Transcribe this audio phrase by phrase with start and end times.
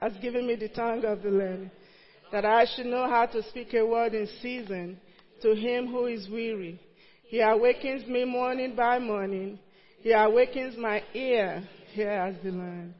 [0.00, 1.70] has given me the tongue of the learned,
[2.30, 5.00] that I should know how to speak a word in season
[5.42, 6.80] to him who is weary.
[7.24, 9.58] He awakens me morning by morning.
[10.00, 11.66] He awakens my ear.
[11.92, 12.94] Here as the learned.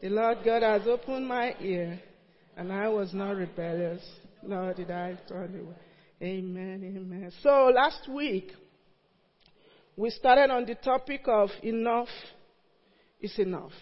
[0.00, 2.00] The Lord God has opened my ear,
[2.56, 4.02] and I was not rebellious,
[4.42, 5.74] nor did I turn away.
[6.22, 7.32] Amen, amen.
[7.42, 8.52] So last week,
[9.96, 12.08] we started on the topic of enough
[13.20, 13.72] is enough.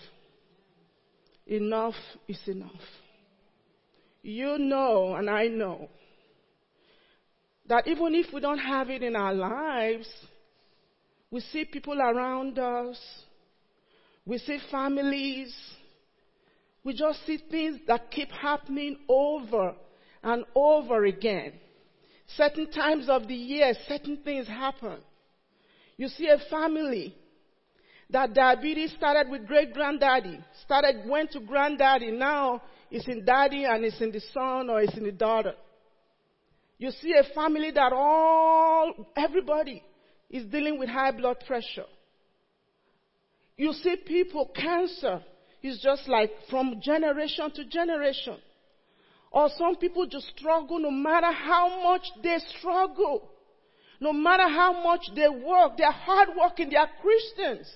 [1.47, 1.95] Enough
[2.27, 2.71] is enough.
[4.23, 5.89] You know, and I know,
[7.69, 10.09] that even if we don't have it in our lives,
[11.31, 12.99] we see people around us,
[14.25, 15.55] we see families,
[16.85, 19.75] we just see things that keep happening over
[20.23, 21.53] and over again.
[22.37, 24.99] Certain times of the year, certain things happen.
[25.97, 27.15] You see a family
[28.11, 33.85] that diabetes started with great granddaddy, started, went to granddaddy, now it's in daddy and
[33.85, 35.55] it's in the son or it's in the daughter.
[36.79, 39.83] You see a family that all, everybody
[40.31, 41.87] is dealing with high blood pressure.
[43.57, 45.23] You see people, cancer
[45.63, 48.37] is just like from generation to generation.
[49.33, 53.31] Or some people just struggle no matter how much they struggle.
[53.99, 57.67] No matter how much they work, they're hardworking, they are Christians.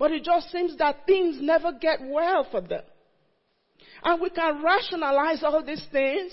[0.00, 2.82] But it just seems that things never get well for them.
[4.02, 6.32] And we can rationalize all these things.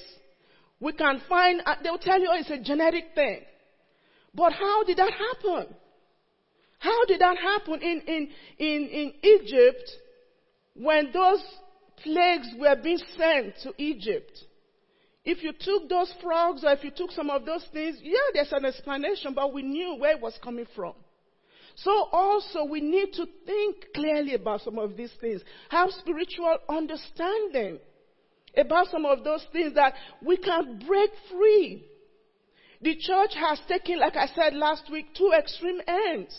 [0.80, 3.42] We can find, uh, they'll tell you it's a genetic thing.
[4.34, 5.76] But how did that happen?
[6.80, 9.92] How did that happen in, in, in, in Egypt
[10.74, 11.44] when those
[12.02, 14.32] plagues were being sent to Egypt?
[15.26, 18.54] If you took those frogs or if you took some of those things, yeah, there's
[18.54, 20.94] an explanation, but we knew where it was coming from.
[21.78, 25.42] So also we need to think clearly about some of these things.
[25.70, 27.80] Have spiritual understanding
[28.58, 29.94] about some of those things that
[30.26, 31.86] we can break free.
[32.82, 36.36] The church has taken, like I said last week, two extreme ends.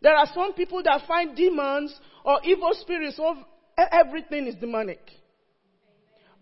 [0.00, 3.36] There are some people that find demons or evil spirits, of
[3.92, 5.00] everything is demonic.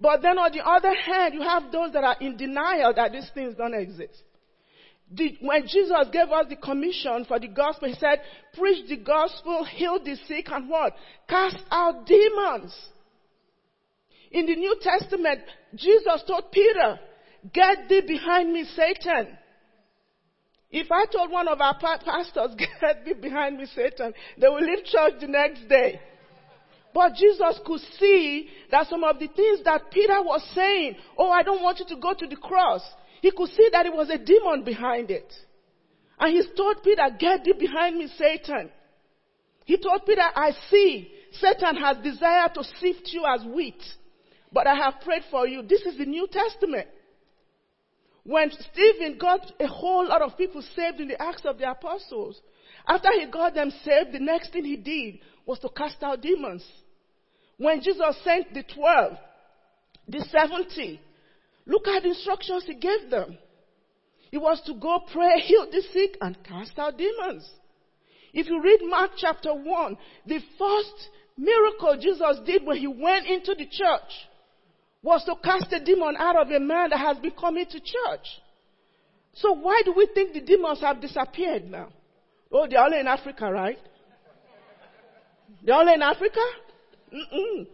[0.01, 3.31] But then on the other hand, you have those that are in denial that these
[3.35, 4.23] things don't exist.
[5.41, 8.21] When Jesus gave us the commission for the gospel, he said,
[8.59, 10.95] preach the gospel, heal the sick, and what?
[11.29, 12.75] Cast out demons.
[14.31, 15.41] In the New Testament,
[15.75, 16.99] Jesus told Peter,
[17.55, 19.39] get thee behind me, Satan.
[20.71, 24.85] If I told one of our pastors, get thee behind me, Satan, they will leave
[24.85, 26.01] church the next day.
[26.93, 31.43] But Jesus could see that some of the things that Peter was saying, oh, I
[31.43, 32.83] don't want you to go to the cross.
[33.21, 35.33] He could see that it was a demon behind it.
[36.19, 38.71] And he told Peter, get thee behind me, Satan.
[39.65, 43.83] He told Peter, I see Satan has desired to sift you as wheat,
[44.53, 45.63] but I have prayed for you.
[45.63, 46.89] This is the New Testament.
[48.25, 52.41] When Stephen got a whole lot of people saved in the Acts of the Apostles,
[52.87, 56.67] after he got them saved, the next thing he did was to cast out demons.
[57.57, 59.19] When Jesus sent the twelve,
[60.07, 61.01] the seventy,
[61.69, 63.39] Look at the instructions he gave them.
[64.31, 67.49] He was to go pray, heal the sick, and cast out demons.
[68.33, 69.97] If you read Mark chapter 1,
[70.27, 74.11] the first miracle Jesus did when he went into the church
[75.03, 78.27] was to cast a demon out of a man that has been coming to church.
[79.35, 81.89] So why do we think the demons have disappeared now?
[82.51, 83.79] Oh, they're only in Africa, right?
[85.63, 86.41] They're only in Africa?
[87.13, 87.67] Mm-mm.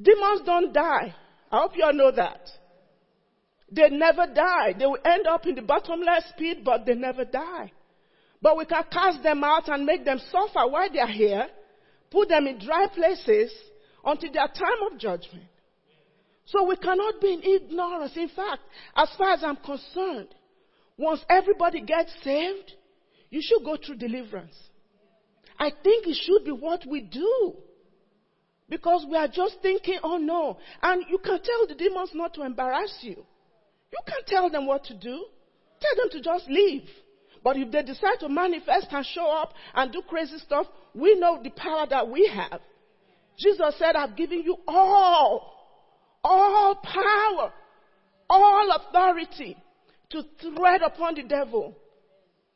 [0.00, 1.14] Demons don't die.
[1.54, 2.50] I hope you all know that.
[3.70, 4.74] They never die.
[4.76, 7.70] They will end up in the bottomless pit, but they never die.
[8.42, 11.46] But we can cast them out and make them suffer while they are here,
[12.10, 13.52] put them in dry places
[14.04, 15.46] until their time of judgment.
[16.46, 18.16] So we cannot be in ignorance.
[18.16, 18.62] In fact,
[18.96, 20.34] as far as I'm concerned,
[20.98, 22.72] once everybody gets saved,
[23.30, 24.56] you should go through deliverance.
[25.56, 27.54] I think it should be what we do.
[28.68, 30.58] Because we are just thinking, oh no.
[30.82, 33.16] And you can tell the demons not to embarrass you.
[33.92, 35.24] You can tell them what to do.
[35.80, 36.88] Tell them to just leave.
[37.42, 41.40] But if they decide to manifest and show up and do crazy stuff, we know
[41.42, 42.60] the power that we have.
[43.38, 45.52] Jesus said, I've given you all,
[46.22, 47.52] all power,
[48.30, 49.56] all authority
[50.10, 51.76] to tread upon the devil.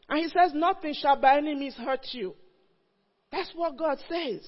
[0.08, 2.34] And he says, nothing shall by any means hurt you.
[3.30, 4.40] That's what God says.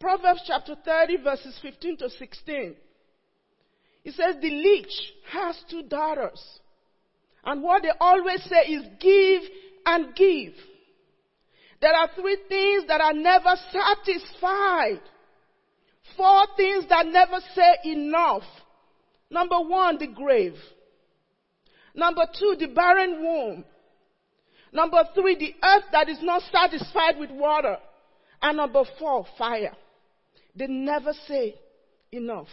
[0.00, 2.76] Proverbs chapter 30 verses 15 to 16.
[4.04, 6.42] It says the leech has two daughters.
[7.44, 9.42] And what they always say is give
[9.86, 10.54] and give.
[11.80, 15.00] There are three things that are never satisfied.
[16.16, 18.42] Four things that never say enough.
[19.30, 20.56] Number one, the grave.
[21.94, 23.64] Number two, the barren womb.
[24.72, 27.76] Number three, the earth that is not satisfied with water.
[28.42, 29.74] And number four, fire.
[30.54, 31.54] They never say
[32.12, 32.48] enough.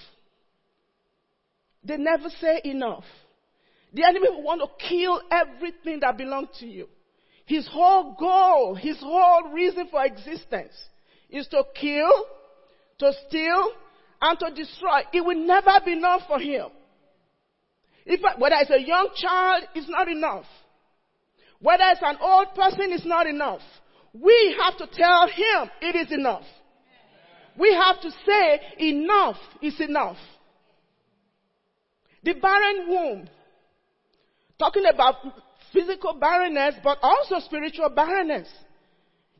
[1.83, 3.03] They never say enough.
[3.93, 6.87] The enemy will want to kill everything that belongs to you.
[7.45, 10.73] His whole goal, his whole reason for existence
[11.29, 12.11] is to kill,
[12.99, 13.71] to steal,
[14.21, 15.01] and to destroy.
[15.11, 16.67] It will never be enough for him.
[18.05, 20.45] If, whether it's a young child, it's not enough.
[21.59, 23.61] Whether it's an old person, it's not enough.
[24.13, 26.45] We have to tell him it is enough.
[27.57, 30.17] We have to say enough is enough.
[32.23, 33.29] The barren womb.
[34.59, 35.15] Talking about
[35.73, 38.47] physical barrenness, but also spiritual barrenness.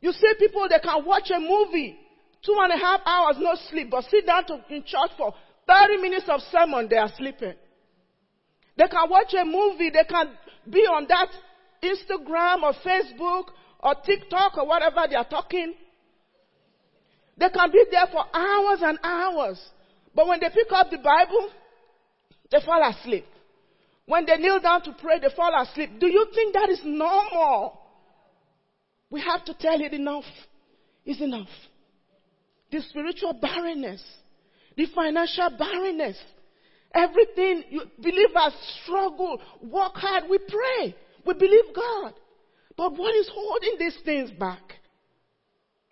[0.00, 1.96] You see people that can watch a movie,
[2.44, 5.32] two and a half hours, no sleep, but sit down to, in church for
[5.66, 7.54] 30 minutes of sermon, they are sleeping.
[8.76, 10.30] They can watch a movie, they can
[10.68, 11.28] be on that
[11.82, 13.44] Instagram or Facebook
[13.80, 15.74] or TikTok or whatever they are talking.
[17.36, 19.60] They can be there for hours and hours.
[20.14, 21.50] But when they pick up the Bible,
[22.50, 23.26] they fall asleep.
[24.06, 25.98] When they kneel down to pray, they fall asleep.
[25.98, 27.80] Do you think that is normal?
[29.10, 30.24] We have to tell it enough
[31.04, 31.48] is enough.
[32.70, 34.02] The spiritual barrenness,
[34.76, 36.16] the financial barrenness,
[36.94, 40.94] everything you believers struggle, work hard, we pray,
[41.26, 42.14] we believe God.
[42.76, 44.62] But what is holding these things back?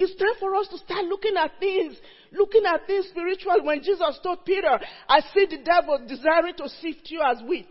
[0.01, 1.95] It's time for us to start looking at things,
[2.33, 3.63] looking at things spiritual.
[3.63, 7.69] When Jesus told Peter, I see the devil desiring to sift you as wheat.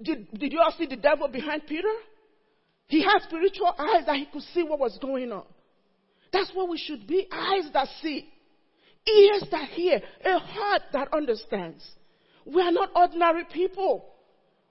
[0.00, 1.92] Did, did you all see the devil behind Peter?
[2.86, 5.42] He had spiritual eyes that he could see what was going on.
[6.32, 7.26] That's what we should be.
[7.32, 8.28] Eyes that see.
[9.04, 10.00] Ears that hear.
[10.24, 11.84] A heart that understands.
[12.46, 14.04] We are not ordinary people.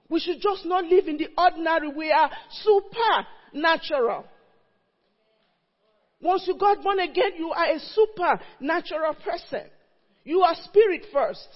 [0.08, 1.88] We should just not live in the ordinary.
[1.88, 2.30] We are
[2.62, 4.24] supernatural.
[6.22, 9.68] Once you got born again, you are a supernatural person.
[10.24, 11.48] You are spirit first.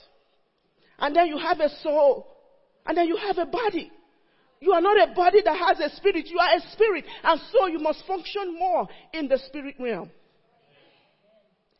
[0.98, 2.26] And then you have a soul.
[2.84, 3.92] And then you have a body.
[4.60, 6.26] You are not a body that has a spirit.
[6.28, 7.04] You are a spirit.
[7.22, 10.10] And so you must function more in the spirit realm.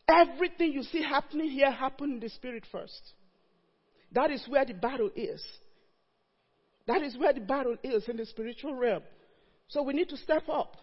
[0.09, 3.01] Everything you see happening here happened in the spirit first.
[4.13, 5.45] That is where the battle is.
[6.87, 9.03] That is where the battle is in the spiritual realm.
[9.69, 10.77] So we need to step up.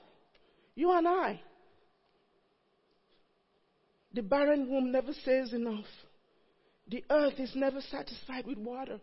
[0.75, 1.39] You and I.
[4.13, 5.85] The barren womb never says enough.
[6.87, 8.99] The earth is never satisfied with water.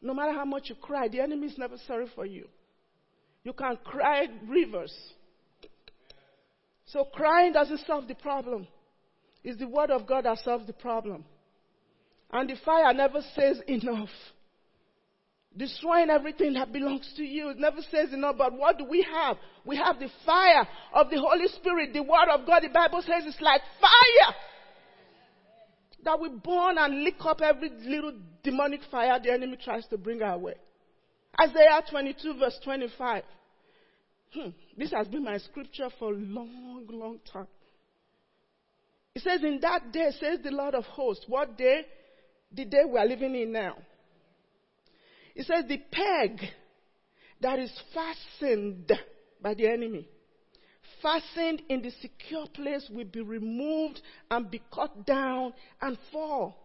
[0.00, 2.46] No matter how much you cry, the enemy is never sorry for you.
[3.44, 4.94] You can cry rivers.
[6.86, 8.66] So crying doesn't solve the problem.
[9.42, 11.24] It's the word of God that solves the problem.
[12.32, 14.08] And the fire never says enough.
[15.56, 17.48] Destroying everything that belongs to you.
[17.48, 19.38] It never says enough, but what do we have?
[19.64, 22.62] We have the fire of the Holy Spirit, the Word of God.
[22.62, 24.34] The Bible says it's like fire
[26.04, 28.12] that we burn and lick up every little
[28.44, 30.54] demonic fire the enemy tries to bring our way.
[31.40, 33.22] Isaiah 22 verse 25.
[34.34, 37.48] Hmm, this has been my scripture for a long, long time.
[39.14, 41.24] It says, In that day, says the Lord of hosts.
[41.26, 41.82] What day?
[42.52, 43.76] The day we are living in now.
[45.36, 46.40] It says, The peg
[47.40, 48.90] that is fastened
[49.40, 50.08] by the enemy
[51.02, 54.00] fastened in the secure place will be removed
[54.30, 56.56] and be cut down and fall.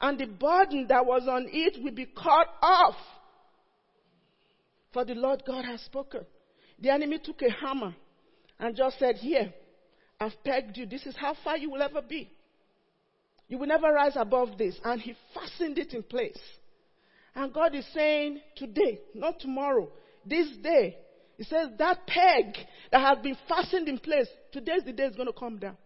[0.00, 2.96] And the burden that was on it will be cut off.
[4.92, 6.26] For the Lord God has spoken.
[6.80, 7.94] The enemy took a hammer
[8.58, 9.52] and just said, Here,
[10.20, 10.86] I've pegged you.
[10.86, 12.30] This is how far you will ever be.
[13.48, 14.76] You will never rise above this.
[14.84, 16.38] And he fastened it in place.
[17.34, 19.90] And God is saying, Today, not tomorrow,
[20.24, 20.96] this day,
[21.36, 22.56] he says that peg
[22.90, 25.76] that has been fastened in place, today's the day it's going to come down.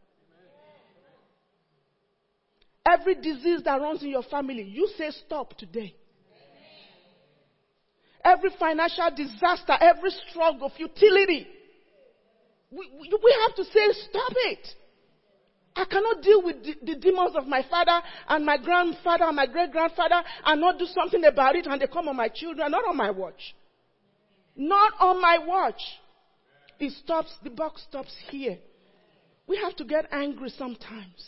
[2.86, 5.94] Every disease that runs in your family, you say stop today.
[8.24, 11.46] Every financial disaster, every struggle, futility,
[12.70, 14.68] we, we have to say stop it.
[15.76, 19.46] I cannot deal with the, the, demons of my father and my grandfather and my
[19.46, 22.88] great grandfather and not do something about it and they come on my children, not
[22.88, 23.54] on my watch.
[24.56, 25.80] Not on my watch.
[26.80, 28.58] It stops, the box stops here.
[29.46, 31.24] We have to get angry sometimes.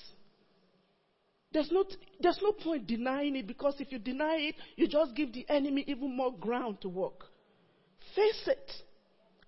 [1.53, 1.85] There's no,
[2.19, 5.85] there's no point denying it because if you deny it, you just give the enemy
[5.87, 7.25] even more ground to work.
[8.15, 8.71] Face it.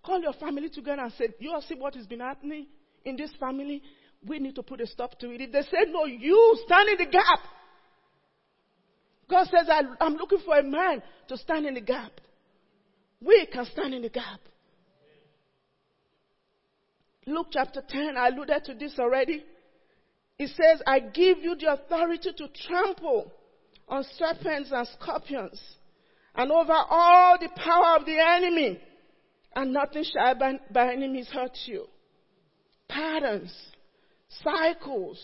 [0.05, 2.67] Call your family together and say, You all see what has been happening
[3.05, 3.83] in this family?
[4.27, 5.41] We need to put a stop to it.
[5.41, 7.41] If they say no, you stand in the gap.
[9.29, 12.13] God says, I, am looking for a man to stand in the gap.
[13.21, 14.41] We can stand in the gap.
[17.27, 19.45] Luke chapter 10, I alluded to this already.
[20.39, 23.31] It says, I give you the authority to trample
[23.89, 25.61] on serpents and scorpions
[26.35, 28.81] and over all the power of the enemy,
[29.55, 31.87] and nothing shall by, by enemies hurt you.
[32.89, 33.53] Patterns,
[34.43, 35.21] cycles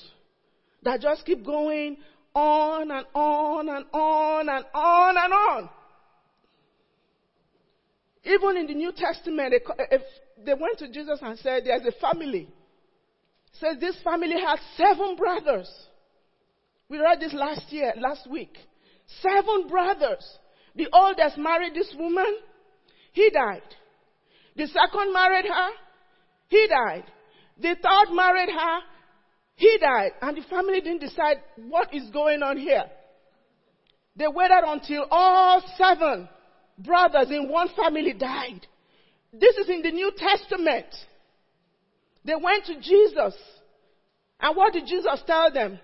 [0.82, 1.96] that just keep going
[2.34, 5.70] on and on and on and on and on.
[8.24, 9.54] Even in the New Testament,
[10.44, 12.48] they went to Jesus and said, There's a family.
[13.60, 15.70] Says this family has seven brothers.
[16.88, 18.56] We read this last year, last week.
[19.22, 20.24] Seven brothers.
[20.74, 22.38] The oldest married this woman.
[23.12, 23.62] He died.
[24.56, 25.70] The second married her.
[26.48, 27.04] He died.
[27.58, 28.80] The third married her.
[29.56, 30.12] He died.
[30.22, 32.84] And the family didn't decide what is going on here.
[34.14, 36.28] They waited until all seven
[36.78, 38.66] brothers in one family died.
[39.32, 40.86] This is in the New Testament.
[42.24, 43.34] They went to Jesus.
[44.40, 45.78] And what did Jesus tell them?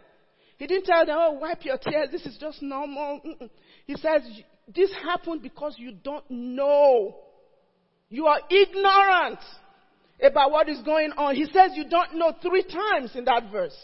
[0.58, 2.08] He didn't tell them, oh, wipe your tears.
[2.12, 3.20] This is just normal.
[3.24, 3.50] Mm-mm.
[3.86, 4.22] He says,
[4.72, 7.16] this happened because you don't know.
[8.08, 9.40] You are ignorant
[10.22, 11.34] about what is going on.
[11.34, 13.76] He says you don't know three times in that verse.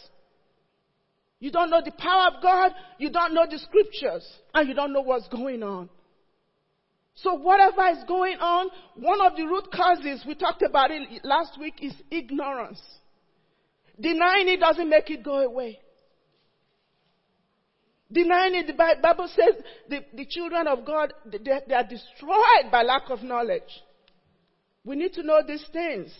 [1.40, 4.92] You don't know the power of God, you don't know the scriptures, and you don't
[4.92, 5.88] know what's going on.
[7.14, 11.58] So whatever is going on, one of the root causes, we talked about it last
[11.60, 12.80] week, is ignorance.
[14.00, 15.78] Denying it doesn't make it go away.
[18.10, 22.82] Denying it, the Bible says the, the children of God, they, they are destroyed by
[22.82, 23.62] lack of knowledge.
[24.84, 26.14] We need to know these things.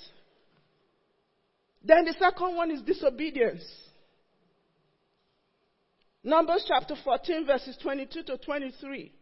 [1.85, 3.65] Then the second one is disobedience.
[6.25, 9.13] Numbers chapter 14 verses 22 to 23.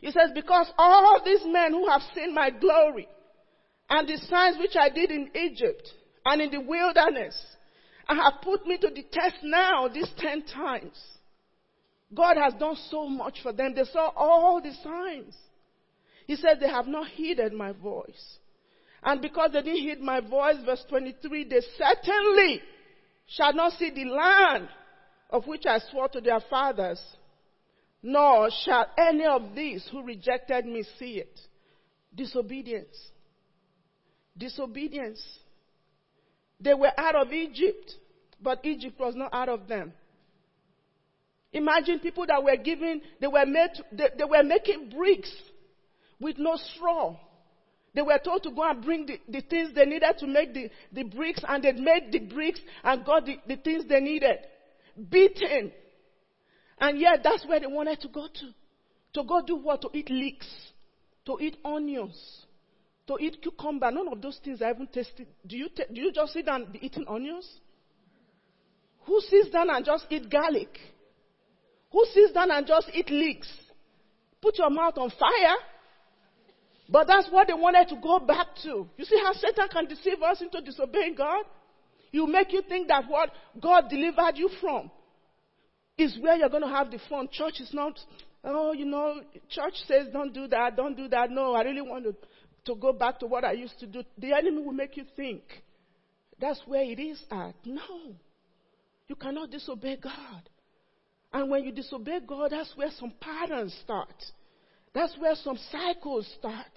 [0.00, 3.06] He says, because all these men who have seen my glory
[3.90, 5.86] and the signs which I did in Egypt
[6.24, 7.38] and in the wilderness
[8.08, 10.98] and have put me to the test now these ten times.
[12.14, 13.74] God has done so much for them.
[13.74, 15.34] They saw all the signs.
[16.30, 18.38] He said they have not heeded my voice.
[19.02, 22.62] And because they didn't heed my voice, verse 23, they certainly
[23.26, 24.68] shall not see the land
[25.30, 27.02] of which I swore to their fathers
[28.00, 31.40] nor shall any of these who rejected me see it.
[32.14, 32.96] Disobedience.
[34.38, 35.20] Disobedience.
[36.60, 37.92] They were out of Egypt,
[38.40, 39.92] but Egypt was not out of them.
[41.52, 45.32] Imagine people that were given, they were made, they, they were making bricks
[46.20, 47.16] with no straw.
[47.94, 50.70] They were told to go and bring the, the things they needed to make the,
[50.92, 54.38] the bricks, and they made the bricks and got the, the things they needed.
[55.10, 55.72] Beaten,
[56.78, 58.54] and yet that's where they wanted to go to.
[59.14, 59.82] To go do what?
[59.82, 60.46] To eat leeks.
[61.26, 62.46] To eat onions.
[63.08, 63.90] To eat cucumber.
[63.90, 65.26] None of those things I haven't tasted.
[65.46, 67.48] Do you, ta- do you just sit down and be eating onions?
[69.06, 70.78] Who sits down and just eat garlic?
[71.90, 73.50] Who sits down and just eat leeks?
[74.40, 75.56] Put your mouth on fire.
[76.90, 78.88] But that's what they wanted to go back to.
[78.96, 81.44] You see how Satan can deceive us into disobeying God?
[82.10, 83.30] He'll make you think that what
[83.60, 84.90] God delivered you from
[85.96, 87.28] is where you're going to have the fun.
[87.30, 87.98] Church is not,
[88.42, 91.30] oh, you know, church says don't do that, don't do that.
[91.30, 92.14] No, I really want to,
[92.64, 94.02] to go back to what I used to do.
[94.18, 95.42] The enemy will make you think
[96.40, 97.54] that's where it is at.
[97.64, 98.14] No.
[99.06, 100.48] You cannot disobey God.
[101.32, 104.14] And when you disobey God, that's where some patterns start.
[104.92, 106.70] That's where some cycles start.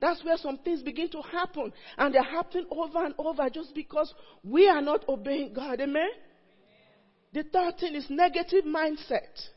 [0.00, 1.72] That's where some things begin to happen.
[1.96, 5.80] And they're happening over and over just because we are not obeying God.
[5.80, 6.10] Amen?
[7.32, 9.48] The third thing is negative mindset.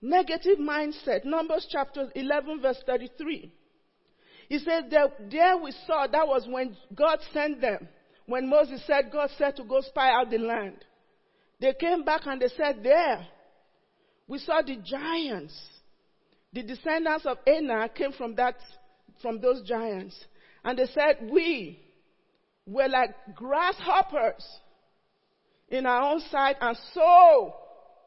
[0.00, 1.24] Negative mindset.
[1.24, 3.52] Numbers chapter 11 verse 33.
[4.48, 7.88] He says, that there we saw that was when God sent them.
[8.26, 10.84] When Moses said, God said to go spy out the land.
[11.60, 13.26] They came back and they said, there,
[14.26, 15.54] we saw the giants.
[16.52, 18.56] The descendants of Anak came from that,
[19.20, 20.16] from those giants.
[20.64, 21.80] And they said, we
[22.66, 24.44] were like grasshoppers
[25.68, 27.54] in our own sight, and so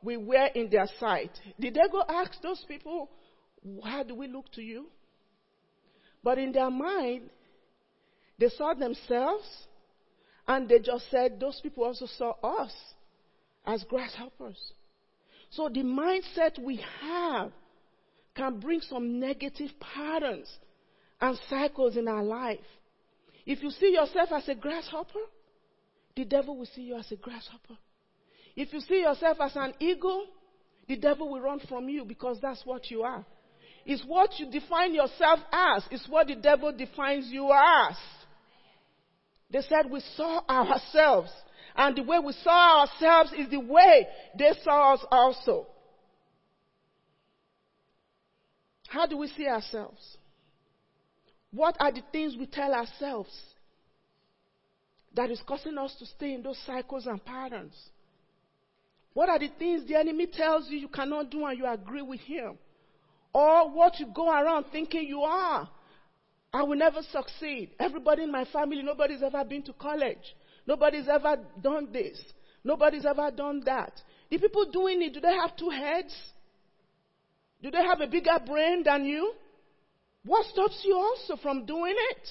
[0.02, 1.32] we were in their sight.
[1.60, 3.10] Did they go ask those people,
[3.84, 4.88] How do we look to you?
[6.24, 7.30] But in their mind,
[8.40, 9.46] they saw themselves
[10.48, 12.74] and they just said, Those people also saw us
[13.66, 14.58] as grasshoppers.
[15.52, 17.52] So the mindset we have
[18.36, 20.50] can bring some negative patterns
[21.20, 22.60] and cycles in our life.
[23.46, 25.20] If you see yourself as a grasshopper,
[26.16, 27.78] the devil will see you as a grasshopper.
[28.56, 30.26] If you see yourself as an eagle,
[30.88, 33.26] the devil will run from you because that's what you are.
[33.86, 35.84] It's what you define yourself as.
[35.90, 37.96] It's what the devil defines you as.
[39.50, 41.32] They said we saw ourselves.
[41.76, 44.08] And the way we saw ourselves is the way
[44.38, 45.68] they saw us also.
[48.92, 50.18] How do we see ourselves?
[51.54, 53.30] What are the things we tell ourselves
[55.16, 57.74] that is causing us to stay in those cycles and patterns?
[59.14, 62.20] What are the things the enemy tells you you cannot do and you agree with
[62.20, 62.58] him?
[63.34, 65.70] Or what you go around thinking you are.
[66.52, 67.70] I will never succeed.
[67.80, 70.36] Everybody in my family, nobody's ever been to college.
[70.68, 72.22] Nobody's ever done this.
[72.62, 73.94] Nobody's ever done that.
[74.30, 76.14] The people doing it, do they have two heads?
[77.62, 79.34] Do they have a bigger brain than you?
[80.24, 82.28] What stops you also from doing it?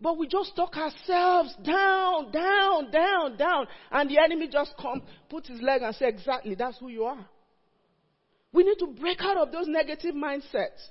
[0.00, 3.66] But we just talk ourselves down, down, down, down.
[3.90, 7.24] And the enemy just come, put his leg and say, exactly, that's who you are.
[8.52, 10.88] We need to break out of those negative mindsets.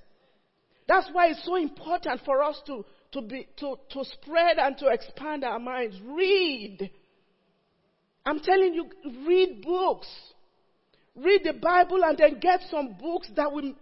[0.88, 4.88] That's why it's so important for us to, to, be, to, to spread and to
[4.88, 5.98] expand our minds.
[6.06, 6.90] Read.
[8.26, 8.90] I'm telling you,
[9.28, 10.08] read books.
[11.16, 13.74] Read the Bible and then get some books that will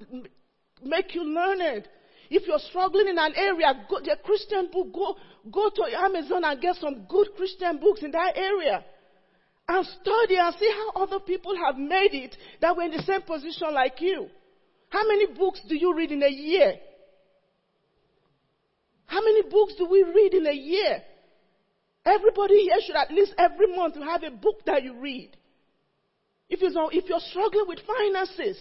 [0.83, 1.87] make you learn it.
[2.29, 5.15] If you're struggling in an area, go the Christian book, go,
[5.51, 8.83] go to Amazon and get some good Christian books in that area.
[9.67, 13.21] And study and see how other people have made it that were in the same
[13.21, 14.27] position like you.
[14.89, 16.75] How many books do you read in a year?
[19.05, 21.01] How many books do we read in a year?
[22.05, 25.35] Everybody here should at least every month have a book that you read.
[26.49, 28.57] If you're, if you're struggling with finances,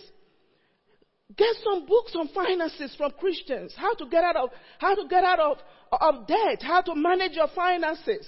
[1.37, 3.75] get some books on finances from Christians.
[3.76, 5.59] How to get out of, how to get out of,
[5.92, 8.26] of debt, how to manage your finances.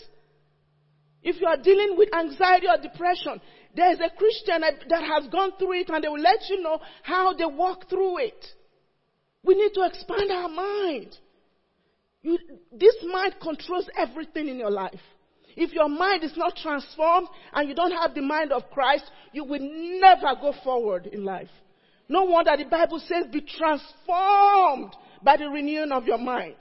[1.23, 3.41] If you are dealing with anxiety or depression,
[3.75, 6.81] there is a Christian that has gone through it and they will let you know
[7.03, 8.47] how they walk through it.
[9.43, 11.17] We need to expand our mind.
[12.23, 12.39] You,
[12.73, 15.01] this mind controls everything in your life.
[15.57, 19.45] If your mind is not transformed and you don't have the mind of Christ, you
[19.45, 21.49] will never go forward in life.
[22.09, 26.57] No wonder the Bible says be transformed by the renewing of your mind.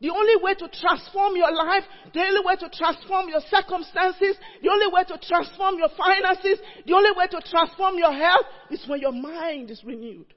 [0.00, 4.68] The only way to transform your life, the only way to transform your circumstances, the
[4.68, 9.00] only way to transform your finances, the only way to transform your health is when
[9.00, 10.34] your mind is renewed.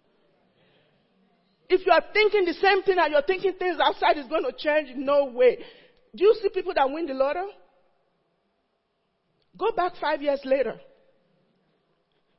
[1.69, 4.53] If you are thinking the same thing and you're thinking things outside is going to
[4.57, 5.59] change, no way.
[6.15, 7.47] Do you see people that win the lotto?
[9.59, 10.79] Go back five years later.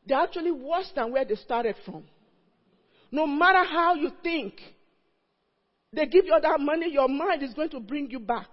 [0.07, 2.05] They're actually worse than where they started from.
[3.13, 4.55] No matter how you think,
[5.93, 8.49] they give you that money, your mind is going to bring you back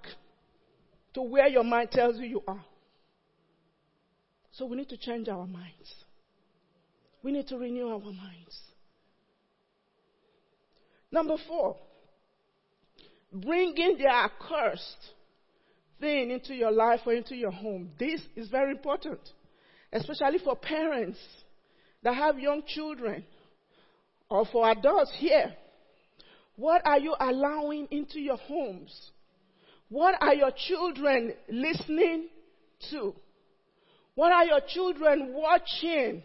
[1.13, 2.63] to where your mind tells you you are.
[4.51, 5.93] So we need to change our minds.
[7.23, 8.59] We need to renew our minds.
[11.11, 11.77] Number four,
[13.31, 15.13] bringing the accursed
[15.99, 17.89] thing into your life or into your home.
[17.99, 19.19] This is very important,
[19.91, 21.19] especially for parents
[22.03, 23.23] that have young children
[24.29, 25.53] or for adults here.
[26.55, 29.11] What are you allowing into your homes?
[29.89, 32.27] What are your children listening
[32.91, 33.13] to?
[34.15, 36.23] What are your children watching?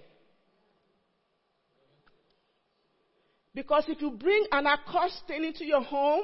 [3.54, 6.22] Because if you bring an accursed thing into your home,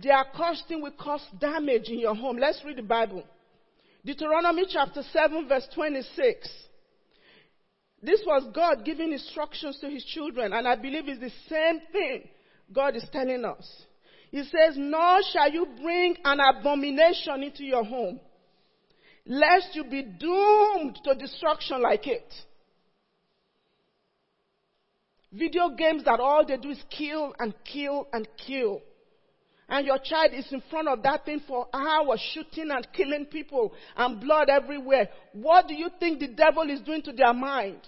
[0.00, 2.36] the accursed thing will cause damage in your home.
[2.36, 3.24] Let's read the Bible.
[4.04, 6.48] Deuteronomy chapter 7 verse 26.
[8.02, 12.28] This was God giving instructions to his children, and I believe it's the same thing
[12.72, 13.66] God is telling us.
[14.30, 18.20] He says, Nor shall you bring an abomination into your home,
[19.24, 22.32] lest you be doomed to destruction like it.
[25.32, 28.82] Video games that all they do is kill and kill and kill.
[29.68, 33.72] And your child is in front of that thing for hours, shooting and killing people
[33.96, 35.08] and blood everywhere.
[35.32, 37.80] What do you think the devil is doing to their mind?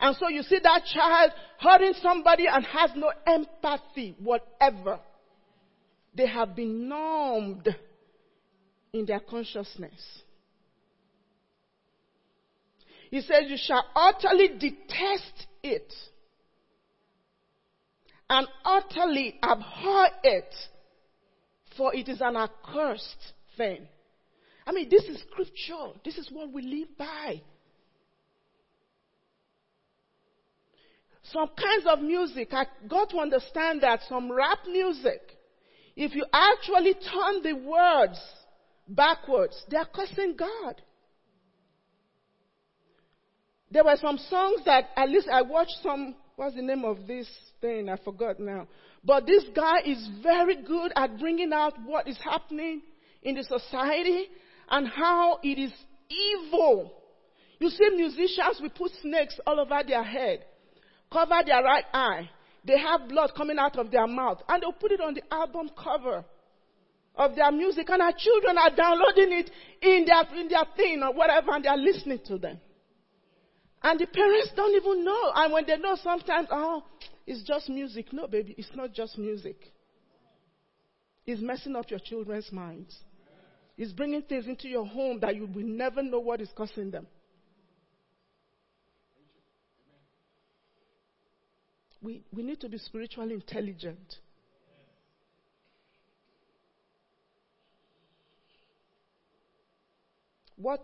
[0.00, 5.00] And so you see that child hurting somebody and has no empathy, whatever.
[6.14, 7.68] They have been numbed
[8.92, 10.22] in their consciousness.
[13.10, 15.92] He says, You shall utterly detest it
[18.28, 20.54] and utterly abhor it,
[21.78, 23.88] for it is an accursed thing.
[24.66, 25.98] I mean, this is scripture.
[26.04, 27.40] This is what we live by.
[31.32, 35.38] Some kinds of music, I got to understand that some rap music
[35.98, 38.20] if you actually turn the words
[38.86, 40.80] backwards, they are cursing God.
[43.72, 47.28] There were some songs that at least I watched some, what's the name of this
[47.60, 47.88] thing?
[47.88, 48.68] I forgot now.
[49.04, 52.82] But this guy is very good at bringing out what is happening
[53.22, 54.26] in the society
[54.68, 55.72] and how it is
[56.08, 56.92] evil.
[57.58, 60.44] You see musicians we put snakes all over their head,
[61.12, 62.30] cover their right eye.
[62.64, 65.70] They have blood coming out of their mouth and they'll put it on the album
[65.76, 66.24] cover
[67.16, 69.50] of their music and our children are downloading it
[69.82, 72.58] in their, in their thing or whatever and they're listening to them.
[73.82, 75.32] And the parents don't even know.
[75.34, 76.82] And when they know sometimes, oh,
[77.28, 78.10] it's just music.
[78.10, 79.70] No, baby, it's not just music.
[81.26, 82.96] It's messing up your children's minds.
[83.76, 87.06] It's bringing things into your home that you will never know what is causing them.
[92.00, 94.16] We, we need to be spiritually intelligent.
[100.56, 100.80] What,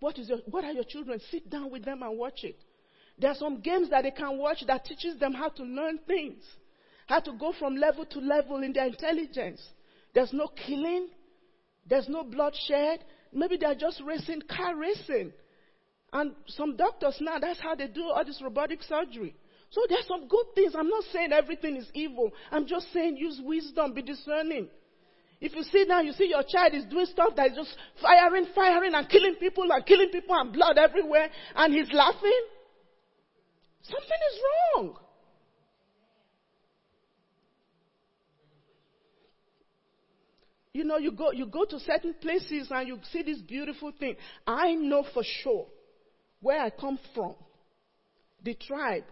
[0.00, 1.20] what, is your, what are your children?
[1.30, 2.58] Sit down with them and watch it.
[3.18, 6.42] There are some games that they can watch that teaches them how to learn things,
[7.06, 9.60] how to go from level to level in their intelligence.
[10.14, 11.08] There's no killing,
[11.88, 13.04] there's no bloodshed.
[13.32, 15.32] Maybe they're just racing, car racing.
[16.12, 19.34] And some doctors now, that's how they do all this robotic surgery.
[19.70, 20.74] So there's some good things.
[20.74, 22.30] I'm not saying everything is evil.
[22.50, 24.68] I'm just saying use wisdom, be discerning.
[25.40, 28.46] If you see now, you see your child is doing stuff that is just firing,
[28.54, 32.40] firing, and killing people, and killing people, and blood everywhere, and he's laughing.
[33.82, 34.40] Something is
[34.74, 34.98] wrong.
[40.72, 44.14] You know, you go, you go to certain places and you see this beautiful thing.
[44.46, 45.66] I know for sure
[46.40, 47.34] where I come from,
[48.44, 49.02] the tribe.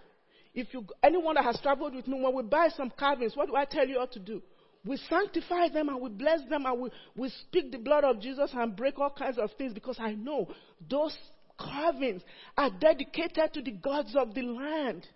[0.55, 3.57] If you, anyone that has traveled with me, when we buy some carvings, what do
[3.57, 4.43] I tell you all to do?
[4.85, 8.51] We sanctify them and we bless them and we, we speak the blood of Jesus
[8.55, 10.49] and break all kinds of things because I know
[10.89, 11.17] those
[11.59, 12.23] carvings
[12.57, 15.07] are dedicated to the gods of the land.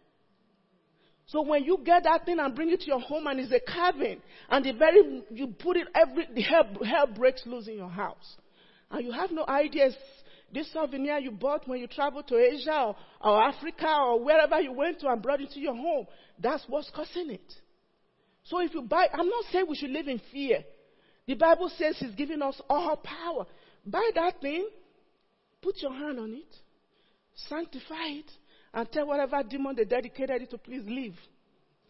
[1.26, 3.60] So when you get that thing and bring it to your home and it's a
[3.60, 7.88] carving and the very, you put it every, the hell, hell breaks loose in your
[7.88, 8.36] house.
[8.90, 9.90] And you have no idea
[10.52, 14.72] this souvenir you bought when you traveled to Asia or, or Africa or wherever you
[14.72, 16.06] went to and brought it to your home.
[16.40, 17.54] That's what's causing it.
[18.44, 20.64] So if you buy, I'm not saying we should live in fear.
[21.26, 23.46] The Bible says He's giving us all power.
[23.86, 24.68] Buy that thing,
[25.62, 26.56] put your hand on it,
[27.48, 28.30] sanctify it,
[28.72, 31.16] and tell whatever demon they dedicated it to please leave.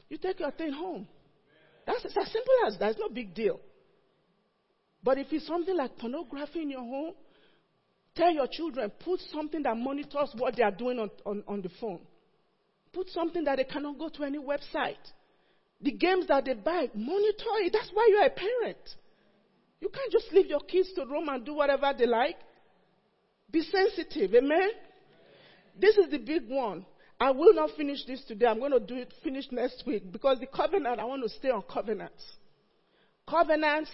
[0.08, 1.06] You take your thing home.
[1.86, 2.90] That's as simple as that.
[2.90, 3.60] It's no big deal.
[5.02, 7.14] But if it's something like pornography in your home,
[8.14, 11.70] tell your children, put something that monitors what they are doing on, on, on the
[11.80, 12.00] phone.
[12.92, 14.96] Put something that they cannot go to any website.
[15.80, 17.72] The games that they buy, monitor it.
[17.72, 18.96] That's why you're a parent.
[19.80, 22.36] You can't just leave your kids to roam and do whatever they like.
[23.50, 24.70] Be sensitive, amen?
[25.78, 26.84] This is the big one.
[27.18, 28.46] I will not finish this today.
[28.46, 31.50] I'm going to do it finish next week because the covenant, I want to stay
[31.50, 32.24] on covenants.
[33.28, 33.90] Covenants,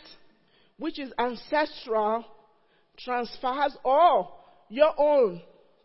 [0.79, 2.25] which is ancestral,
[2.99, 4.33] transfers or
[4.69, 5.43] your own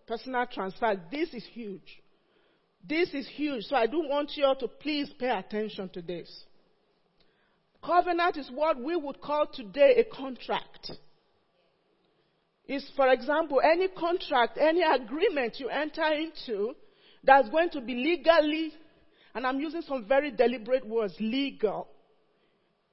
[0.08, 1.00] personal transfer.
[1.12, 2.02] This is huge.
[2.88, 3.64] This is huge.
[3.66, 6.44] So I do want you all to please pay attention to this.
[7.84, 10.92] Covenant is what we would call today a contract
[12.72, 16.74] is, for example, any contract, any agreement you enter into
[17.22, 18.72] that's going to be legally,
[19.36, 21.90] and I'm using some very deliberate words, legal.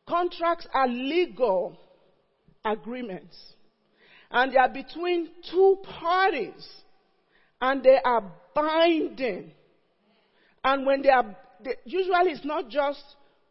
[0.08, 1.78] Contracts are legal
[2.64, 3.36] agreements.
[4.32, 6.68] And they are between two parties.
[7.60, 9.52] And they are binding.
[10.64, 13.02] And when they are, they, usually it's not just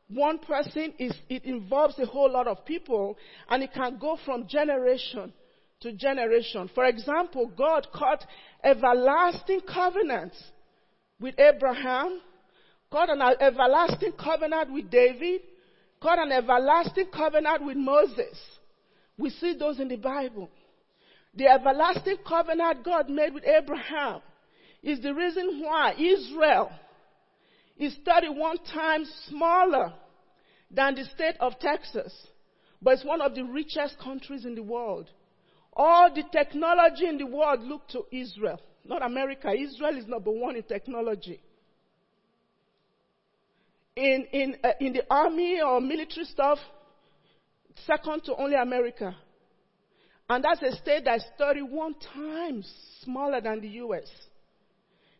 [0.10, 3.18] one person, it involves a whole lot of people.
[3.50, 5.32] And it can go from generation
[5.82, 6.70] to generation.
[6.74, 8.24] For example, God cut
[8.64, 10.42] everlasting covenants
[11.20, 12.20] with Abraham,
[12.92, 15.42] cut an everlasting covenant with David,
[16.02, 18.40] cut an everlasting covenant with Moses.
[19.18, 20.50] We see those in the Bible.
[21.36, 24.22] The everlasting covenant God made with Abraham
[24.82, 26.72] is the reason why Israel
[27.78, 29.94] is 31 times smaller
[30.72, 32.14] than the state of Texas,
[32.82, 35.10] but it's one of the richest countries in the world.
[35.80, 39.52] All the technology in the world look to Israel, not America.
[39.52, 41.40] Israel is number one in technology.
[43.96, 46.58] In, in, uh, in the army or military stuff,
[47.86, 49.16] second to only America.
[50.28, 52.72] And that's a state that's 31 times
[53.04, 54.08] smaller than the US.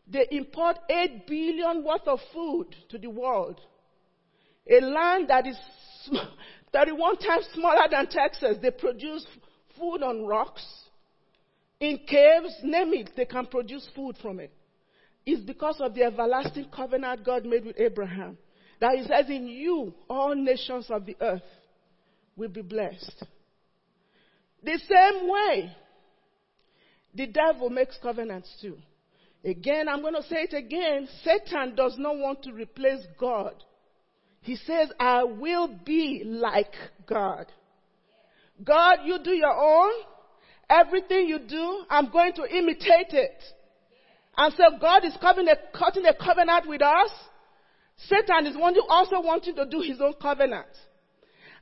[0.08, 3.60] They import 8 billion worth of food to the world.
[4.68, 5.58] A land that is
[6.72, 8.56] 31 times smaller than Texas.
[8.60, 9.24] They produce
[9.78, 10.64] food on rocks,
[11.80, 14.52] in caves, name it, they can produce food from it.
[15.24, 18.38] It's because of the everlasting covenant God made with Abraham.
[18.80, 21.42] That he says, In you, all nations of the earth
[22.36, 23.24] will be blessed.
[24.62, 25.76] The same way,
[27.14, 28.78] the devil makes covenants too.
[29.44, 31.08] Again, I'm going to say it again.
[31.22, 33.54] Satan does not want to replace God.
[34.40, 36.72] He says, I will be like
[37.06, 37.46] God.
[38.64, 39.92] God, you do your own.
[40.70, 43.42] Everything you do, I'm going to imitate it.
[44.36, 47.10] And so God is cutting a, cutting a covenant with us.
[47.96, 48.56] Satan is
[48.88, 50.68] also wanting to do his own covenant.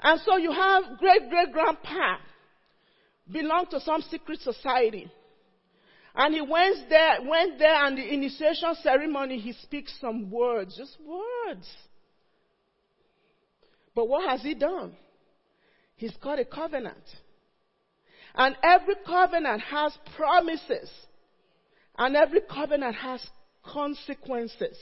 [0.03, 2.17] And so you have great great grandpa
[3.31, 5.11] belong to some secret society.
[6.15, 10.97] And he went there, went there and the initiation ceremony, he speaks some words, just
[11.01, 11.69] words.
[13.95, 14.95] But what has he done?
[15.97, 17.03] He's got a covenant.
[18.35, 20.91] And every covenant has promises.
[21.99, 23.27] And every covenant has
[23.65, 24.79] consequences.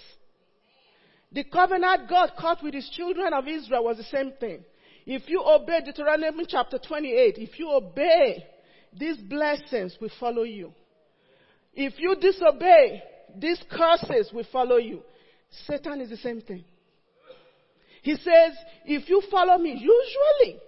[1.32, 4.64] The covenant God cut with his children of Israel was the same thing.
[5.06, 8.44] If you obey Deuteronomy chapter 28, if you obey,
[8.96, 10.72] these blessings will follow you.
[11.74, 13.02] If you disobey,
[13.36, 15.02] these curses will follow you.
[15.66, 16.64] Satan is the same thing.
[18.02, 20.60] He says, if you follow me, usually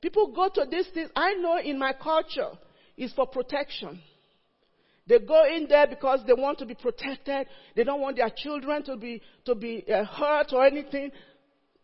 [0.00, 1.10] people go to these things.
[1.14, 2.50] I know in my culture,
[2.96, 4.00] it's for protection.
[5.06, 7.48] They go in there because they want to be protected.
[7.74, 11.10] They don't want their children to be, to be uh, hurt or anything.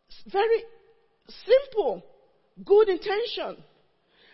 [0.08, 0.62] It's very
[1.44, 2.04] simple,
[2.64, 3.62] good intention.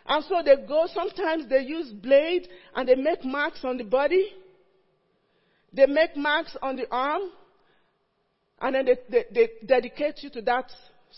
[0.04, 4.26] And so they go, sometimes they use blade and they make marks on the body.
[5.72, 7.22] They make marks on the arm.
[8.60, 10.70] And then they, they, they dedicate you to that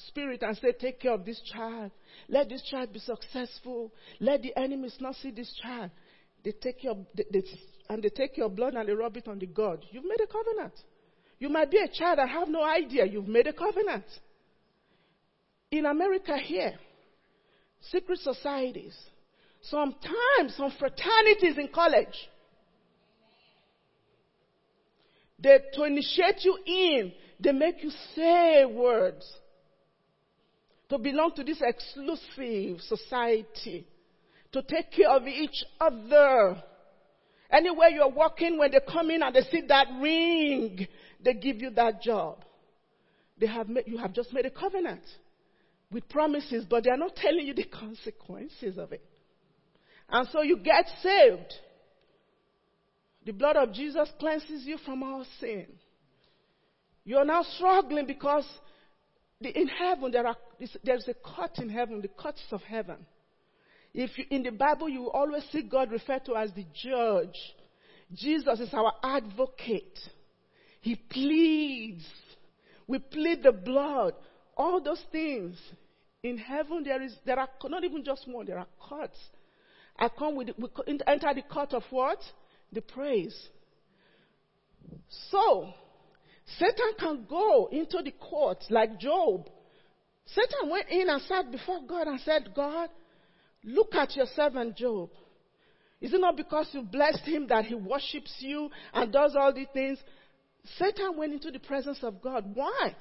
[0.08, 1.90] spirit and say, take care of this child.
[2.28, 3.92] Let this child be successful.
[4.20, 5.90] Let the enemies not see this child.
[6.44, 7.42] They take your, they, they,
[7.88, 9.84] and they take your blood and they rub it on the God.
[9.90, 10.74] You've made a covenant.
[11.38, 13.06] You might be a child and have no idea.
[13.06, 14.04] You've made a covenant.
[15.70, 16.74] In America here,
[17.90, 18.96] secret societies,
[19.62, 22.28] sometimes some fraternities in college,
[25.38, 29.30] they, to initiate you in, they make you say words
[30.88, 33.86] to belong to this exclusive society,
[34.52, 36.62] to take care of each other.
[37.50, 40.86] Anywhere you're walking, when they come in and they see that ring,
[41.22, 42.44] they give you that job.
[43.38, 45.02] They have made, you have just made a covenant
[45.90, 49.04] with promises, but they are not telling you the consequences of it.
[50.08, 51.54] And so you get saved.
[53.24, 55.66] The blood of Jesus cleanses you from all sin.
[57.04, 58.46] You're now struggling because
[59.40, 60.36] the, in heaven there are,
[60.82, 63.06] there's a court in heaven, the courts of heaven.
[63.92, 67.38] If you, in the Bible you always see God referred to as the judge.
[68.12, 69.98] Jesus is our advocate.
[70.80, 72.04] He pleads.
[72.86, 74.14] We plead the blood.
[74.56, 75.56] All those things.
[76.22, 79.18] In heaven there is there are not even just one, there are courts.
[79.98, 80.68] I come with we
[81.06, 82.18] enter the court of what?
[82.72, 83.48] The praise.
[85.30, 85.72] So
[86.58, 89.48] Satan can go into the court like Job.
[90.26, 92.90] Satan went in and sat before God and said, God,
[93.64, 95.10] look at your servant Job.
[96.00, 99.68] Is it not because you blessed him that he worships you and does all these
[99.72, 99.98] things?
[100.78, 102.44] Satan went into the presence of God.
[102.54, 102.94] Why?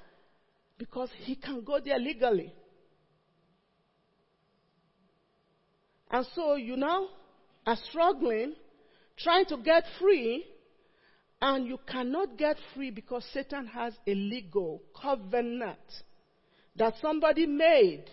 [0.77, 2.53] Because he can go there legally.
[6.09, 7.07] And so you now
[7.65, 8.53] are struggling,
[9.17, 10.45] trying to get free,
[11.43, 15.77] and you cannot get free because Satan has a legal covenant
[16.77, 18.05] that somebody made.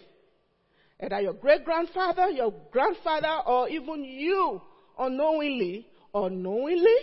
[1.00, 4.60] Either your great grandfather, your grandfather, or even you
[4.98, 6.96] unknowingly or knowingly.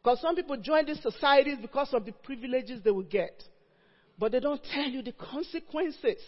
[0.00, 3.42] Because some people join these societies because of the privileges they will get.
[4.16, 6.22] But they don't tell you the consequences.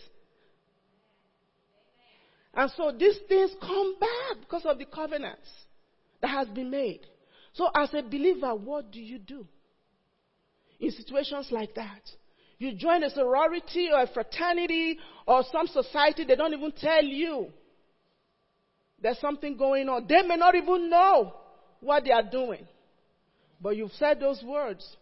[2.52, 5.48] And so these things come back because of the covenants
[6.20, 7.06] that has been made.
[7.54, 9.46] So as a believer, what do you do?
[10.80, 12.02] In situations like that.
[12.58, 17.48] You join a sorority or a fraternity or some society, they don't even tell you
[19.00, 20.06] there's something going on.
[20.08, 21.34] They may not even know
[21.80, 22.66] what they are doing.
[23.60, 24.96] But you've said those words.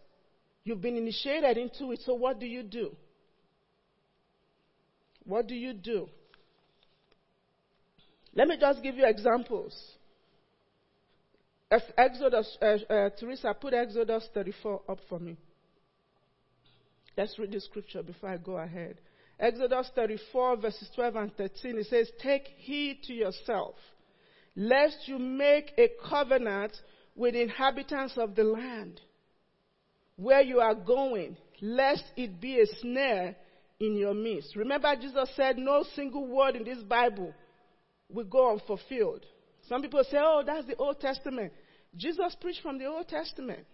[0.63, 2.01] You've been initiated into it.
[2.05, 2.95] So what do you do?
[5.25, 6.09] What do you do?
[8.35, 9.73] Let me just give you examples.
[11.97, 15.37] Exodus, uh, uh, Teresa, put Exodus 34 up for me.
[17.17, 18.97] Let's read the scripture before I go ahead.
[19.39, 23.75] Exodus 34, verses 12 and 13, it says, Take heed to yourself,
[24.55, 26.75] lest you make a covenant
[27.15, 29.01] with inhabitants of the land
[30.15, 33.35] where you are going, lest it be a snare
[33.79, 34.55] in your midst.
[34.55, 37.33] Remember, Jesus said, No single word in this Bible
[38.09, 39.25] will go unfulfilled.
[39.67, 41.51] Some people say, Oh, that's the Old Testament.
[41.95, 43.65] Jesus preached from the Old Testament.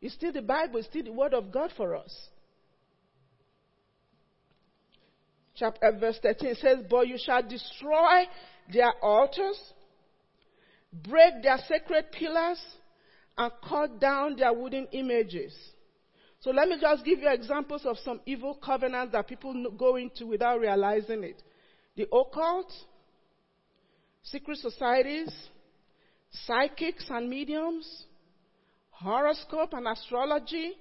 [0.00, 2.28] It's still the Bible, it's still the Word of God for us.
[5.54, 8.24] Chapter, uh, verse 13 says, But you shall destroy
[8.72, 9.60] their altars,
[10.92, 12.60] break their sacred pillars,
[13.36, 15.54] and cut down their wooden images.
[16.40, 20.26] So let me just give you examples of some evil covenants that people go into
[20.26, 21.40] without realizing it.
[21.96, 22.72] The occult,
[24.24, 25.32] secret societies,
[26.32, 28.04] psychics and mediums,
[28.90, 30.72] horoscope and astrology,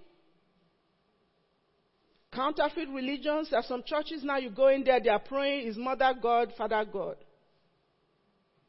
[2.31, 3.49] counterfeit religions.
[3.49, 6.53] There are some churches now you go in there, they are praying is Mother God,
[6.57, 7.17] Father God.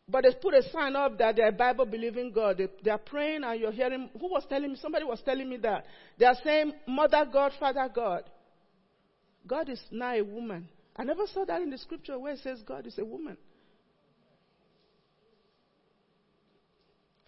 [0.09, 2.59] But they put a sign up that they're Bible believing God.
[2.59, 4.77] They, they, are praying and you're hearing, who was telling me?
[4.77, 5.87] Somebody was telling me that.
[6.18, 8.25] They are saying Mother God, Father God.
[9.47, 10.68] God is now a woman.
[10.97, 13.37] I never saw that in the scripture where it says God is a woman.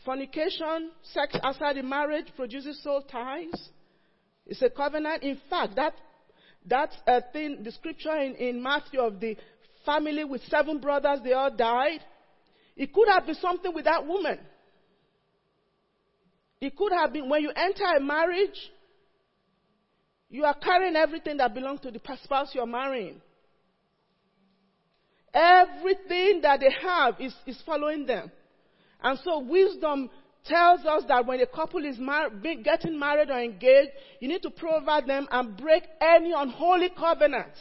[0.04, 3.68] Fornication, sex outside the marriage produces soul ties.
[4.46, 5.22] It's a covenant.
[5.22, 5.94] In fact, that
[6.66, 9.36] that uh, thing, the scripture in, in Matthew of the
[9.84, 12.00] family with seven brothers, they all died.
[12.76, 14.38] It could have been something with that woman.
[16.60, 18.58] It could have been when you enter a marriage,
[20.30, 23.20] you are carrying everything that belongs to the spouse you're marrying.
[25.32, 28.30] Everything that they have is, is following them.
[29.04, 30.08] And so wisdom
[30.46, 34.50] tells us that when a couple is mar- getting married or engaged, you need to
[34.50, 37.52] provide them and break any unholy covenant.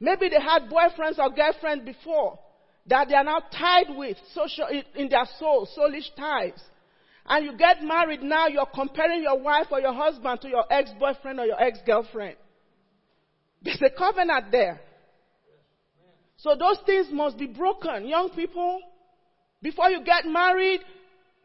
[0.00, 2.38] Maybe they had boyfriends or girlfriends before
[2.86, 6.60] that they are now tied with social in their soul, soulish ties.
[7.26, 11.40] And you get married now, you're comparing your wife or your husband to your ex-boyfriend
[11.40, 12.36] or your ex-girlfriend.
[13.62, 14.80] There's a covenant there.
[16.36, 18.06] So those things must be broken.
[18.06, 18.80] Young people,
[19.64, 20.80] before you get married,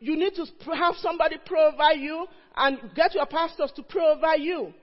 [0.01, 4.73] you need to have somebody provide you and get your pastors to provide you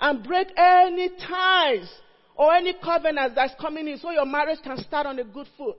[0.00, 1.92] and break any ties
[2.34, 5.78] or any covenants that's coming in so your marriage can start on a good foot.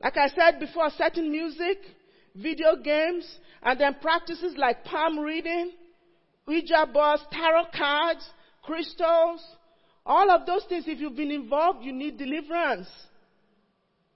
[0.00, 1.78] Like I said before, certain music,
[2.36, 3.28] video games,
[3.60, 5.72] and then practices like palm reading,
[6.46, 8.24] Ouija boards, tarot cards,
[8.62, 9.44] crystals,
[10.06, 12.88] all of those things, if you've been involved, you need deliverance.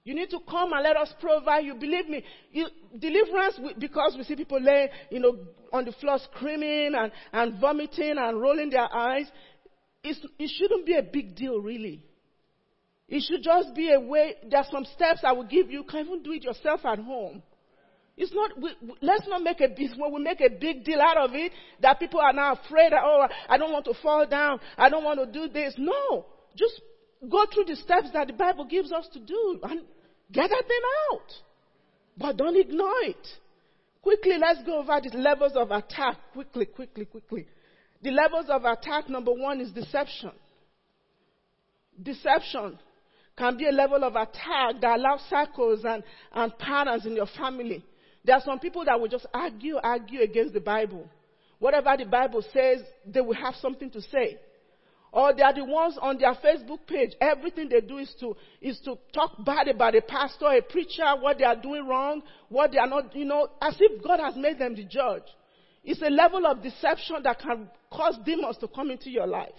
[0.05, 1.75] You need to come and let us provide you.
[1.75, 2.67] Believe me, you,
[2.99, 5.38] deliverance, because we see people laying, you know,
[5.73, 9.27] on the floor screaming and, and vomiting and rolling their eyes,
[10.03, 12.05] it shouldn't be a big deal, really.
[13.09, 15.79] It should just be a way, there are some steps I will give you.
[15.79, 17.43] You can even do it yourself at home.
[18.17, 21.17] It's not, we, let's not make a big, when we make a big deal out
[21.17, 24.61] of it, that people are now afraid that, oh, I don't want to fall down.
[24.77, 25.75] I don't want to do this.
[25.79, 26.27] No.
[26.55, 26.81] Just
[27.29, 29.81] go through the steps that the Bible gives us to do and
[30.35, 30.81] get that thing
[31.12, 31.33] out.
[32.16, 33.27] But don't ignore it.
[34.03, 36.18] Quickly, let's go over the levels of attack.
[36.33, 37.47] Quickly, quickly, quickly.
[38.03, 40.33] The levels of attack, number one is deception.
[42.01, 42.79] Deception
[43.37, 47.83] can be a level of attack that allows cycles and, and patterns in your family.
[48.25, 51.09] There are some people that will just argue, argue against the Bible.
[51.59, 54.38] Whatever the Bible says, they will have something to say.
[55.14, 57.12] Or they are the ones on their Facebook page.
[57.20, 61.38] Everything they do is to, is to talk bad about a pastor, a preacher, what
[61.38, 64.59] they are doing wrong, what they are not, you know, as if God has made
[64.59, 65.22] them the judge.
[65.85, 69.55] It's a level of deception that can cause demons to come into your life.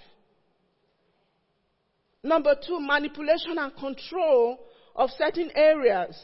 [2.21, 4.59] Number two, manipulation and control
[4.93, 6.19] of certain areas.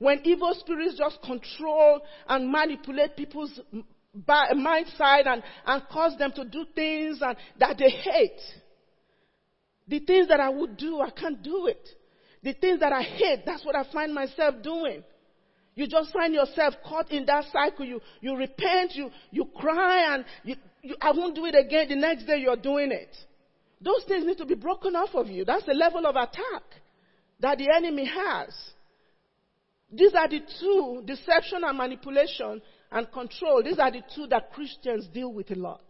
[0.00, 3.60] When evil spirits just control and manipulate people's
[4.56, 8.40] mind side and, and cause them to do things and, that they hate.
[9.86, 11.88] The things that I would do, I can't do it.
[12.42, 15.02] The things that I hate, that's what I find myself doing.
[15.74, 17.84] You just find yourself caught in that cycle.
[17.84, 21.88] You, you repent, you, you cry, and you, you, I won't do it again.
[21.88, 23.14] The next day you're doing it.
[23.80, 25.44] Those things need to be broken off of you.
[25.44, 26.62] That's the level of attack
[27.40, 28.54] that the enemy has.
[29.92, 33.62] These are the two, deception and manipulation and control.
[33.62, 35.84] These are the two that Christians deal with a lot.